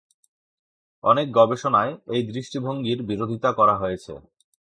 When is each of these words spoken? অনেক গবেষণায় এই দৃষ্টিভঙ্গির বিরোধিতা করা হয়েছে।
অনেক 1.03 1.27
গবেষণায় 1.31 1.93
এই 2.07 2.21
দৃষ্টিভঙ্গির 2.29 2.99
বিরোধিতা 3.03 3.49
করা 3.53 3.75
হয়েছে। 3.77 4.13